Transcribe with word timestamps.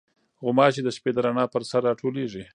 غوماشې 0.43 0.81
د 0.83 0.89
شپې 0.95 1.11
د 1.15 1.17
رڼا 1.25 1.45
پر 1.53 1.61
سر 1.69 1.81
راټولېږي. 1.87 2.43